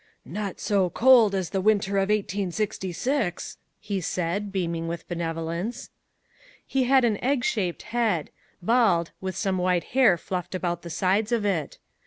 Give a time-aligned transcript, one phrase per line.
[0.25, 5.91] "Not so cold as the winter of 1866," he said, beaming with benevolence.
[6.65, 8.31] He had an egg shaped head,
[8.63, 11.77] bald, with some white hair fluffed about the sides of it.